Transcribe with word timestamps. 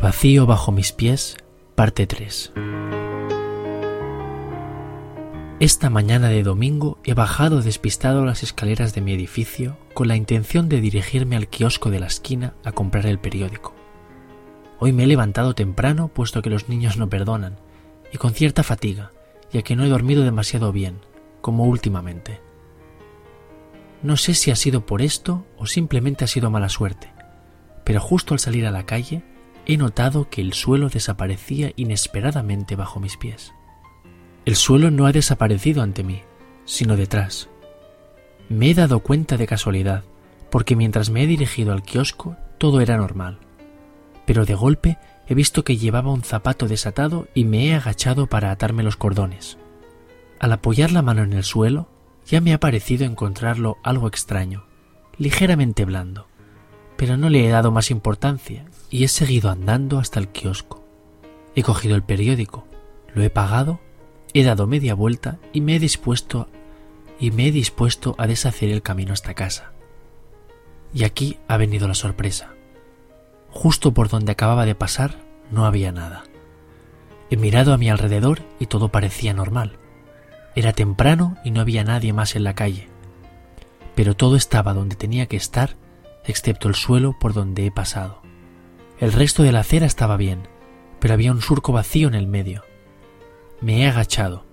vacío 0.00 0.46
bajo 0.46 0.72
mis 0.72 0.92
pies, 0.92 1.36
parte 1.74 2.06
3. 2.06 2.52
Esta 5.60 5.90
mañana 5.90 6.28
de 6.28 6.42
domingo 6.42 6.98
he 7.04 7.12
bajado 7.12 7.60
despistado 7.60 8.24
las 8.24 8.42
escaleras 8.42 8.94
de 8.94 9.02
mi 9.02 9.12
edificio 9.12 9.76
con 9.92 10.08
la 10.08 10.16
intención 10.16 10.70
de 10.70 10.80
dirigirme 10.80 11.36
al 11.36 11.48
kiosco 11.48 11.90
de 11.90 12.00
la 12.00 12.06
esquina 12.06 12.54
a 12.64 12.72
comprar 12.72 13.04
el 13.04 13.18
periódico. 13.18 13.74
Hoy 14.78 14.94
me 14.94 15.04
he 15.04 15.06
levantado 15.06 15.54
temprano 15.54 16.08
puesto 16.08 16.40
que 16.40 16.48
los 16.48 16.70
niños 16.70 16.96
no 16.96 17.10
perdonan, 17.10 17.58
y 18.10 18.16
con 18.16 18.32
cierta 18.32 18.62
fatiga, 18.62 19.10
ya 19.52 19.60
que 19.60 19.76
no 19.76 19.84
he 19.84 19.88
dormido 19.90 20.24
demasiado 20.24 20.72
bien, 20.72 21.00
como 21.42 21.66
últimamente. 21.66 22.40
No 24.02 24.16
sé 24.16 24.32
si 24.32 24.50
ha 24.50 24.56
sido 24.56 24.86
por 24.86 25.02
esto 25.02 25.44
o 25.58 25.66
simplemente 25.66 26.24
ha 26.24 26.28
sido 26.28 26.50
mala 26.50 26.70
suerte, 26.70 27.12
pero 27.84 28.00
justo 28.00 28.32
al 28.32 28.40
salir 28.40 28.66
a 28.66 28.70
la 28.70 28.86
calle 28.86 29.22
he 29.66 29.76
notado 29.76 30.28
que 30.30 30.40
el 30.40 30.52
suelo 30.52 30.88
desaparecía 30.88 31.72
inesperadamente 31.76 32.76
bajo 32.76 33.00
mis 33.00 33.16
pies. 33.16 33.52
El 34.44 34.56
suelo 34.56 34.90
no 34.90 35.06
ha 35.06 35.12
desaparecido 35.12 35.82
ante 35.82 36.02
mí, 36.02 36.22
sino 36.64 36.96
detrás. 36.96 37.48
Me 38.48 38.70
he 38.70 38.74
dado 38.74 39.00
cuenta 39.00 39.36
de 39.36 39.46
casualidad, 39.46 40.04
porque 40.50 40.76
mientras 40.76 41.10
me 41.10 41.22
he 41.22 41.26
dirigido 41.26 41.72
al 41.72 41.82
kiosco 41.82 42.36
todo 42.58 42.80
era 42.80 42.96
normal. 42.96 43.38
Pero 44.26 44.44
de 44.44 44.54
golpe 44.54 44.98
he 45.28 45.34
visto 45.34 45.64
que 45.64 45.76
llevaba 45.76 46.12
un 46.12 46.22
zapato 46.22 46.66
desatado 46.66 47.28
y 47.34 47.44
me 47.44 47.68
he 47.68 47.74
agachado 47.74 48.26
para 48.26 48.50
atarme 48.50 48.82
los 48.82 48.96
cordones. 48.96 49.58
Al 50.38 50.52
apoyar 50.52 50.90
la 50.90 51.02
mano 51.02 51.22
en 51.22 51.32
el 51.32 51.44
suelo, 51.44 51.88
ya 52.26 52.40
me 52.40 52.52
ha 52.52 52.60
parecido 52.60 53.04
encontrarlo 53.04 53.78
algo 53.82 54.08
extraño, 54.08 54.64
ligeramente 55.18 55.84
blando 55.84 56.29
pero 57.00 57.16
no 57.16 57.30
le 57.30 57.46
he 57.46 57.48
dado 57.48 57.70
más 57.70 57.90
importancia 57.90 58.66
y 58.90 59.04
he 59.04 59.08
seguido 59.08 59.48
andando 59.48 59.98
hasta 59.98 60.20
el 60.20 60.28
kiosco. 60.28 60.84
He 61.56 61.62
cogido 61.62 61.96
el 61.96 62.02
periódico, 62.02 62.66
lo 63.14 63.22
he 63.22 63.30
pagado, 63.30 63.80
he 64.34 64.44
dado 64.44 64.66
media 64.66 64.92
vuelta 64.94 65.38
y 65.54 65.62
me 65.62 65.76
he 65.76 65.78
dispuesto 65.78 66.48
y 67.18 67.30
me 67.30 67.46
he 67.46 67.52
dispuesto 67.52 68.14
a 68.18 68.26
deshacer 68.26 68.68
el 68.68 68.82
camino 68.82 69.14
hasta 69.14 69.32
casa. 69.32 69.72
Y 70.92 71.04
aquí 71.04 71.38
ha 71.48 71.56
venido 71.56 71.88
la 71.88 71.94
sorpresa. 71.94 72.50
Justo 73.48 73.94
por 73.94 74.10
donde 74.10 74.32
acababa 74.32 74.66
de 74.66 74.74
pasar 74.74 75.22
no 75.50 75.64
había 75.64 75.92
nada. 75.92 76.24
He 77.30 77.38
mirado 77.38 77.72
a 77.72 77.78
mi 77.78 77.88
alrededor 77.88 78.42
y 78.58 78.66
todo 78.66 78.90
parecía 78.90 79.32
normal. 79.32 79.78
Era 80.54 80.74
temprano 80.74 81.38
y 81.46 81.50
no 81.50 81.62
había 81.62 81.82
nadie 81.82 82.12
más 82.12 82.36
en 82.36 82.44
la 82.44 82.54
calle. 82.54 82.90
Pero 83.94 84.14
todo 84.14 84.36
estaba 84.36 84.74
donde 84.74 84.96
tenía 84.96 85.24
que 85.24 85.38
estar 85.38 85.76
excepto 86.30 86.68
el 86.68 86.74
suelo 86.74 87.18
por 87.18 87.34
donde 87.34 87.66
he 87.66 87.70
pasado. 87.70 88.22
El 88.98 89.12
resto 89.12 89.42
de 89.42 89.52
la 89.52 89.60
acera 89.60 89.86
estaba 89.86 90.16
bien, 90.16 90.48
pero 90.98 91.14
había 91.14 91.32
un 91.32 91.42
surco 91.42 91.72
vacío 91.72 92.08
en 92.08 92.14
el 92.14 92.26
medio. 92.26 92.64
Me 93.60 93.82
he 93.82 93.86
agachado, 93.86 94.46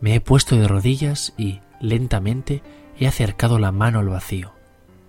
me 0.00 0.14
he 0.14 0.20
puesto 0.20 0.56
de 0.56 0.68
rodillas 0.68 1.34
y, 1.36 1.60
lentamente, 1.80 2.62
he 2.98 3.06
acercado 3.06 3.58
la 3.58 3.72
mano 3.72 3.98
al 3.98 4.08
vacío. 4.08 4.52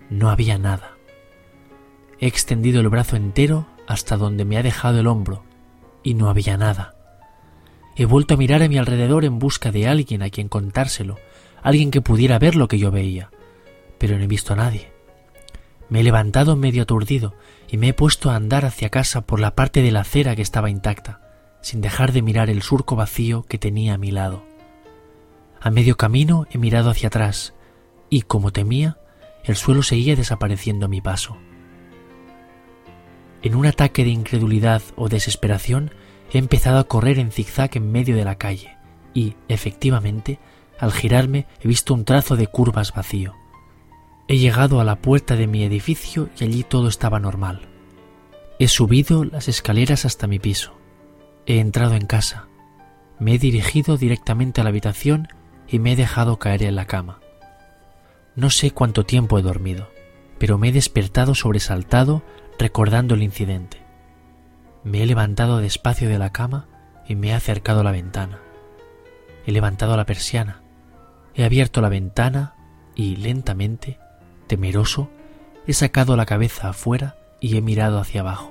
No 0.08 0.30
había 0.30 0.58
nada. 0.58 0.96
He 2.18 2.26
extendido 2.26 2.80
el 2.80 2.88
brazo 2.88 3.16
entero 3.16 3.66
hasta 3.86 4.16
donde 4.16 4.44
me 4.44 4.56
ha 4.56 4.62
dejado 4.62 5.00
el 5.00 5.06
hombro, 5.06 5.44
y 6.02 6.14
no 6.14 6.28
había 6.28 6.56
nada. 6.56 6.94
He 7.96 8.04
vuelto 8.04 8.34
a 8.34 8.36
mirar 8.36 8.62
a 8.62 8.68
mi 8.68 8.78
alrededor 8.78 9.24
en 9.24 9.38
busca 9.38 9.70
de 9.72 9.88
alguien 9.88 10.22
a 10.22 10.30
quien 10.30 10.48
contárselo, 10.48 11.18
alguien 11.62 11.90
que 11.90 12.00
pudiera 12.00 12.38
ver 12.38 12.56
lo 12.56 12.68
que 12.68 12.78
yo 12.78 12.90
veía, 12.90 13.30
pero 13.98 14.16
no 14.16 14.24
he 14.24 14.28
visto 14.28 14.52
a 14.52 14.56
nadie. 14.56 14.89
Me 15.90 16.00
he 16.00 16.02
levantado 16.04 16.56
medio 16.56 16.84
aturdido 16.84 17.34
y 17.68 17.76
me 17.76 17.88
he 17.88 17.92
puesto 17.92 18.30
a 18.30 18.36
andar 18.36 18.64
hacia 18.64 18.90
casa 18.90 19.22
por 19.22 19.40
la 19.40 19.54
parte 19.56 19.82
de 19.82 19.90
la 19.90 20.00
acera 20.00 20.36
que 20.36 20.42
estaba 20.42 20.70
intacta, 20.70 21.20
sin 21.60 21.80
dejar 21.80 22.12
de 22.12 22.22
mirar 22.22 22.48
el 22.48 22.62
surco 22.62 22.96
vacío 22.96 23.42
que 23.42 23.58
tenía 23.58 23.94
a 23.94 23.98
mi 23.98 24.12
lado. 24.12 24.44
A 25.60 25.70
medio 25.70 25.96
camino 25.96 26.46
he 26.50 26.58
mirado 26.58 26.90
hacia 26.90 27.08
atrás 27.08 27.54
y, 28.08 28.22
como 28.22 28.52
temía, 28.52 28.98
el 29.44 29.56
suelo 29.56 29.82
seguía 29.82 30.16
desapareciendo 30.16 30.86
a 30.86 30.88
mi 30.88 31.00
paso. 31.00 31.36
En 33.42 33.54
un 33.56 33.66
ataque 33.66 34.04
de 34.04 34.10
incredulidad 34.10 34.82
o 34.96 35.08
desesperación 35.08 35.92
he 36.32 36.38
empezado 36.38 36.78
a 36.78 36.84
correr 36.84 37.18
en 37.18 37.32
zigzag 37.32 37.76
en 37.76 37.90
medio 37.90 38.16
de 38.16 38.24
la 38.24 38.36
calle 38.36 38.76
y, 39.12 39.34
efectivamente, 39.48 40.38
al 40.78 40.92
girarme 40.92 41.46
he 41.60 41.68
visto 41.68 41.94
un 41.94 42.04
trazo 42.04 42.36
de 42.36 42.46
curvas 42.46 42.94
vacío. 42.94 43.34
He 44.30 44.38
llegado 44.38 44.80
a 44.80 44.84
la 44.84 44.94
puerta 44.94 45.34
de 45.34 45.48
mi 45.48 45.64
edificio 45.64 46.28
y 46.38 46.44
allí 46.44 46.62
todo 46.62 46.86
estaba 46.86 47.18
normal. 47.18 47.62
He 48.60 48.68
subido 48.68 49.24
las 49.24 49.48
escaleras 49.48 50.04
hasta 50.04 50.28
mi 50.28 50.38
piso. 50.38 50.78
He 51.46 51.58
entrado 51.58 51.96
en 51.96 52.06
casa. 52.06 52.46
Me 53.18 53.34
he 53.34 53.38
dirigido 53.40 53.96
directamente 53.96 54.60
a 54.60 54.64
la 54.64 54.70
habitación 54.70 55.26
y 55.66 55.80
me 55.80 55.94
he 55.94 55.96
dejado 55.96 56.38
caer 56.38 56.62
en 56.62 56.76
la 56.76 56.84
cama. 56.84 57.18
No 58.36 58.50
sé 58.50 58.70
cuánto 58.70 59.04
tiempo 59.04 59.36
he 59.36 59.42
dormido, 59.42 59.90
pero 60.38 60.58
me 60.58 60.68
he 60.68 60.72
despertado 60.72 61.34
sobresaltado 61.34 62.22
recordando 62.56 63.16
el 63.16 63.24
incidente. 63.24 63.82
Me 64.84 65.02
he 65.02 65.06
levantado 65.06 65.58
despacio 65.58 66.08
de 66.08 66.20
la 66.20 66.30
cama 66.30 66.68
y 67.08 67.16
me 67.16 67.30
he 67.30 67.32
acercado 67.32 67.80
a 67.80 67.84
la 67.84 67.90
ventana. 67.90 68.38
He 69.44 69.50
levantado 69.50 69.96
la 69.96 70.06
persiana, 70.06 70.62
he 71.34 71.42
abierto 71.42 71.80
la 71.80 71.88
ventana 71.88 72.54
y 72.94 73.16
lentamente 73.16 73.98
Temeroso, 74.50 75.08
he 75.68 75.72
sacado 75.72 76.16
la 76.16 76.26
cabeza 76.26 76.70
afuera 76.70 77.14
y 77.38 77.56
he 77.56 77.60
mirado 77.62 78.00
hacia 78.00 78.22
abajo. 78.22 78.50